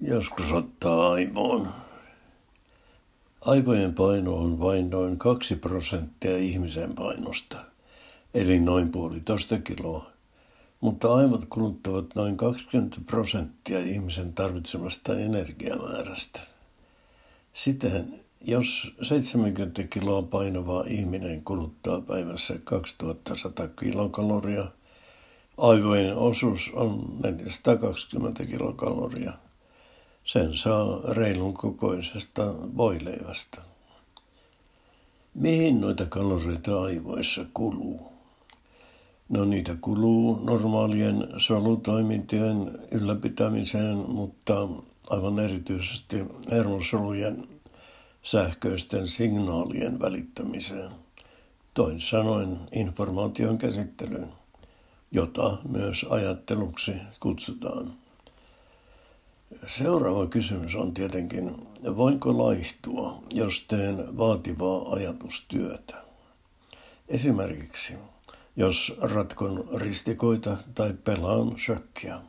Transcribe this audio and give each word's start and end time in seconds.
Joskus 0.00 0.52
ottaa 0.52 1.12
aivoon. 1.12 1.68
Aivojen 3.40 3.94
paino 3.94 4.36
on 4.36 4.60
vain 4.60 4.90
noin 4.90 5.16
kaksi 5.18 5.56
prosenttia 5.56 6.36
ihmisen 6.36 6.94
painosta, 6.94 7.56
eli 8.34 8.60
noin 8.60 8.92
puolitoista 8.92 9.58
kiloa. 9.58 10.10
Mutta 10.80 11.14
aivot 11.14 11.44
kuluttavat 11.50 12.14
noin 12.14 12.36
20 12.36 12.96
prosenttia 13.06 13.80
ihmisen 13.80 14.32
tarvitsemasta 14.32 15.18
energiamäärästä. 15.18 16.40
Siten, 17.52 18.20
jos 18.40 18.94
70 19.02 19.82
kiloa 19.82 20.22
painava 20.22 20.84
ihminen 20.86 21.44
kuluttaa 21.44 22.00
päivässä 22.00 22.54
2100 22.64 23.68
kilokaloria, 23.68 24.66
aivojen 25.56 26.16
osuus 26.16 26.70
on 26.74 27.16
420 27.22 28.46
kilokaloria– 28.46 29.32
sen 30.28 30.54
saa 30.54 31.00
reilun 31.08 31.54
kokoisesta 31.54 32.54
voileivästä. 32.76 33.60
Mihin 35.34 35.80
noita 35.80 36.06
kaloreita 36.06 36.82
aivoissa 36.82 37.44
kuluu? 37.54 38.12
No 39.28 39.44
niitä 39.44 39.76
kuluu 39.80 40.40
normaalien 40.44 41.28
solutoimintojen 41.36 42.70
ylläpitämiseen, 42.90 43.96
mutta 43.96 44.68
aivan 45.10 45.38
erityisesti 45.38 46.16
hermosolujen 46.50 47.48
sähköisten 48.22 49.08
signaalien 49.08 50.00
välittämiseen. 50.00 50.90
Toin 51.74 52.00
sanoen 52.00 52.58
informaation 52.72 53.58
käsittelyyn, 53.58 54.32
jota 55.12 55.58
myös 55.68 56.06
ajatteluksi 56.10 56.92
kutsutaan. 57.20 57.92
Seuraava 59.66 60.26
kysymys 60.26 60.74
on 60.74 60.94
tietenkin, 60.94 61.66
voinko 61.96 62.38
laihtua, 62.38 63.22
jos 63.30 63.64
teen 63.68 64.18
vaativaa 64.18 64.92
ajatustyötä? 64.92 65.94
Esimerkiksi, 67.08 67.94
jos 68.56 68.96
ratkon 69.00 69.64
ristikoita 69.76 70.56
tai 70.74 70.94
pelaan 71.04 71.58
shakkia. 71.58 72.20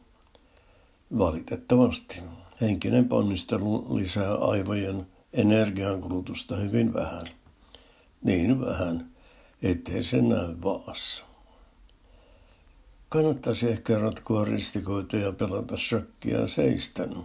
Valitettavasti 1.17 2.21
henkinen 2.61 3.09
ponnistelu 3.09 3.95
lisää 3.95 4.35
aivojen 4.35 5.07
energiankulutusta 5.33 6.55
hyvin 6.55 6.93
vähän. 6.93 7.27
Niin 8.23 8.61
vähän, 8.61 9.11
ettei 9.61 10.03
se 10.03 10.21
näy 10.21 10.55
vaassa. 10.63 11.28
Kannattaisi 13.09 13.69
ehkä 13.69 13.97
ratkoa 13.97 14.45
ristikoita 14.45 15.17
ja 15.17 15.31
pelata 15.31 15.77
shakkia 15.77 16.47
seisten. 16.47 17.15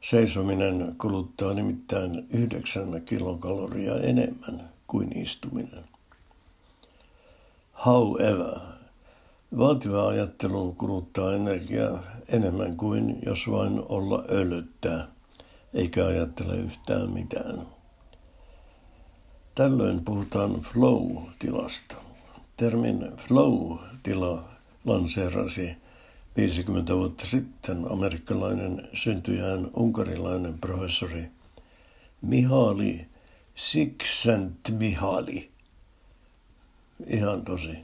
Seisominen 0.00 0.94
kuluttaa 1.00 1.54
nimittäin 1.54 2.26
yhdeksän 2.30 3.02
kilokaloria 3.02 3.94
enemmän 3.94 4.70
kuin 4.86 5.18
istuminen. 5.18 5.84
However, 7.86 8.58
vaativa 9.58 10.08
ajattelu 10.08 10.72
kuluttaa 10.72 11.34
energiaa 11.34 12.02
enemmän 12.28 12.76
kuin 12.76 13.18
jos 13.26 13.50
vain 13.50 13.82
olla 13.88 14.24
ölyttää, 14.28 15.08
eikä 15.74 16.06
ajattele 16.06 16.56
yhtään 16.56 17.10
mitään. 17.10 17.66
Tällöin 19.54 20.04
puhutaan 20.04 20.60
flow-tilasta. 20.60 21.96
Termin 22.56 23.12
flow-tila 23.16 24.53
lanseerasi 24.84 25.76
50 26.36 26.96
vuotta 26.96 27.26
sitten 27.26 27.84
amerikkalainen 27.90 28.88
syntyjään 28.94 29.70
unkarilainen 29.76 30.58
professori 30.58 31.26
Mihali 32.22 33.06
Siksent 33.54 34.70
Mihali. 34.70 35.50
Ihan 37.06 37.44
tosi. 37.44 37.78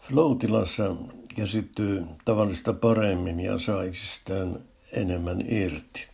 Flow-tilassa 0.00 0.96
käsittyy 1.36 2.04
tavallista 2.24 2.72
paremmin 2.72 3.40
ja 3.40 3.58
saa 3.58 3.82
itsestään 3.82 4.60
enemmän 4.92 5.42
irti. 5.48 6.06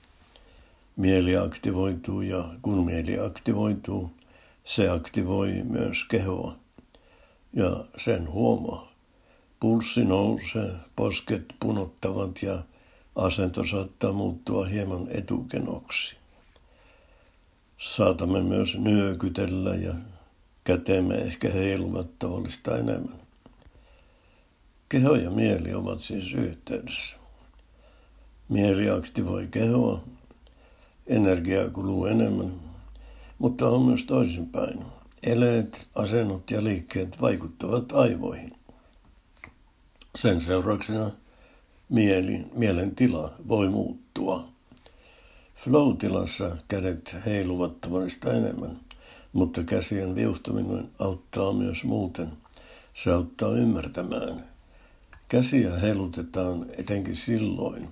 Mieli 0.96 1.36
aktivoituu 1.36 2.20
ja 2.20 2.48
kun 2.62 2.84
mieli 2.84 3.20
aktivoituu, 3.20 4.10
se 4.64 4.88
aktivoi 4.88 5.52
myös 5.52 6.04
kehoa. 6.04 6.56
Ja 7.52 7.84
sen 7.96 8.30
huomaa. 8.30 8.87
Pulssi 9.60 10.04
nousee, 10.04 10.70
posket 10.96 11.44
punottavat 11.60 12.42
ja 12.42 12.62
asento 13.16 13.64
saattaa 13.64 14.12
muuttua 14.12 14.64
hieman 14.64 15.06
etukenoksi. 15.10 16.16
Saatamme 17.78 18.42
myös 18.42 18.78
nyökytellä 18.78 19.74
ja 19.74 19.94
käteemme 20.64 21.14
ehkä 21.14 21.50
heiluvat 21.50 22.18
tavallista 22.18 22.78
enemmän. 22.78 23.20
Keho 24.88 25.14
ja 25.14 25.30
mieli 25.30 25.74
ovat 25.74 26.00
siis 26.00 26.32
yhteydessä. 26.32 27.16
Mieli 28.48 28.90
aktivoi 28.90 29.48
kehoa, 29.50 30.00
energiaa 31.06 31.70
kuluu 31.70 32.06
enemmän, 32.06 32.52
mutta 33.38 33.68
on 33.68 33.82
myös 33.82 34.04
toisinpäin. 34.04 34.84
Eleet, 35.22 35.88
asennot 35.94 36.50
ja 36.50 36.64
liikkeet 36.64 37.20
vaikuttavat 37.20 37.92
aivoihin. 37.92 38.57
Sen 40.20 40.40
seurauksena 40.40 41.10
mieli, 41.88 42.46
mielen 42.54 42.94
tila 42.94 43.32
voi 43.48 43.68
muuttua. 43.68 44.48
Flow-tilassa 45.56 46.56
kädet 46.68 47.16
heiluvat 47.26 47.80
tavallista 47.80 48.32
enemmän, 48.32 48.80
mutta 49.32 49.62
käsien 49.62 50.14
viuhtuminen 50.14 50.88
auttaa 50.98 51.52
myös 51.52 51.84
muuten. 51.84 52.28
Se 52.94 53.10
auttaa 53.10 53.50
ymmärtämään. 53.50 54.44
Käsiä 55.28 55.78
heilutetaan 55.78 56.66
etenkin 56.78 57.16
silloin, 57.16 57.88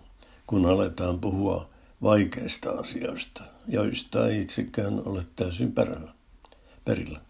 kun 0.47 0.67
aletaan 0.67 1.21
puhua 1.21 1.69
vaikeista 2.03 2.71
asioista, 2.71 3.43
joista 3.69 4.29
ei 4.29 4.41
itsekään 4.41 5.03
ole 5.09 5.27
täysin 5.37 5.73
perillä. 6.85 7.21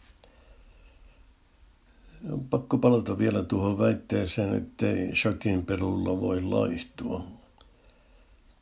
Pakko 2.50 2.78
palata 2.78 3.18
vielä 3.18 3.42
tuohon 3.42 3.78
väitteeseen, 3.78 4.54
ettei 4.54 5.16
Shakin 5.16 5.66
perulla 5.66 6.20
voi 6.20 6.42
laihtua. 6.42 7.24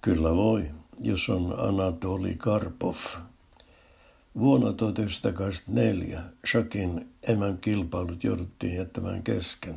Kyllä 0.00 0.36
voi, 0.36 0.70
jos 1.00 1.28
on 1.28 1.54
Anatoli 1.58 2.34
Karpov. 2.34 2.96
Vuonna 4.38 4.72
1984 4.72 6.22
Shakin 6.50 7.08
emän 7.22 7.58
kilpailut 7.58 8.24
jouduttiin 8.24 8.74
jättämään 8.74 9.22
kesken, 9.22 9.76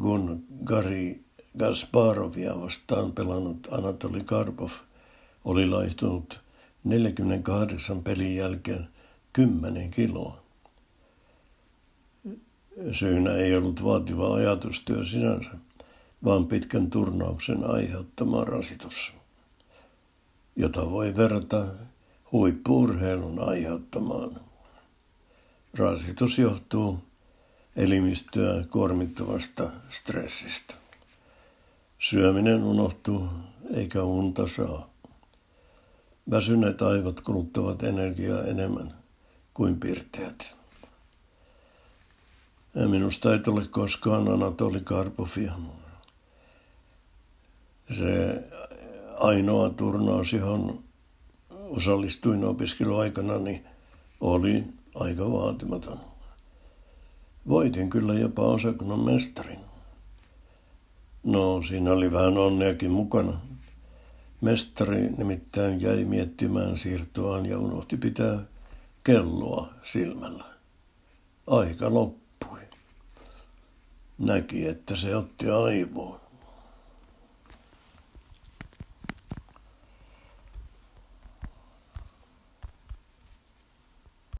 kun 0.00 0.44
Gari 0.64 1.24
Gasparovia 1.58 2.60
vastaan 2.60 3.12
pelannut 3.12 3.68
Anatoli 3.70 4.24
Karpov 4.24 4.70
oli 5.44 5.68
laihtunut 5.68 6.40
48 6.84 8.02
pelin 8.02 8.36
jälkeen 8.36 8.88
10 9.32 9.90
kiloa. 9.90 10.42
Syynä 12.92 13.34
ei 13.34 13.56
ollut 13.56 13.84
vaativa 13.84 14.34
ajatustyö 14.34 15.04
sinänsä, 15.04 15.50
vaan 16.24 16.46
pitkän 16.46 16.90
turnauksen 16.90 17.64
aiheuttama 17.64 18.44
rasitus, 18.44 19.12
jota 20.56 20.90
voi 20.90 21.16
verrata 21.16 21.66
huippuurheilun 22.32 23.48
aiheuttamaan. 23.48 24.30
Rasitus 25.74 26.38
johtuu 26.38 26.98
elimistöä 27.76 28.64
kuormittavasta 28.70 29.70
stressistä. 29.90 30.74
Syöminen 31.98 32.62
unohtuu 32.62 33.28
eikä 33.74 34.02
unta 34.02 34.46
saa. 34.46 34.90
Väsyneet 36.30 36.82
aivot 36.82 37.20
kuluttavat 37.20 37.82
energiaa 37.82 38.42
enemmän 38.42 38.94
kuin 39.54 39.80
pirteät. 39.80 40.61
Minusta 42.74 43.32
ei 43.32 43.38
tule 43.38 43.62
koskaan 43.70 44.28
Anatoli 44.28 44.80
Karpofia. 44.80 45.52
Se 47.96 48.44
ainoa 49.18 49.70
turnaus, 49.70 50.32
johon 50.32 50.84
osallistuin 51.50 52.44
opiskeluaikana, 52.44 53.38
niin 53.38 53.64
oli 54.20 54.64
aika 54.94 55.32
vaatimaton. 55.32 56.00
Voitin 57.48 57.90
kyllä 57.90 58.14
jopa 58.14 58.42
osakunnan 58.42 59.00
mestarin. 59.00 59.60
No, 61.22 61.62
siinä 61.62 61.92
oli 61.92 62.12
vähän 62.12 62.38
onneakin 62.38 62.90
mukana. 62.90 63.40
Mestari 64.40 65.10
nimittäin 65.10 65.80
jäi 65.80 66.04
miettimään 66.04 66.78
siirtoaan 66.78 67.46
ja 67.46 67.58
unohti 67.58 67.96
pitää 67.96 68.38
kelloa 69.04 69.68
silmällä. 69.82 70.44
Aika 71.46 71.94
loppui 71.94 72.21
näki, 74.22 74.66
että 74.66 74.96
se 74.96 75.16
otti 75.16 75.50
aivoon. 75.50 76.21